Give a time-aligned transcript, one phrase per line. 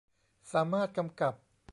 [0.53, 1.33] สามารถกำกับ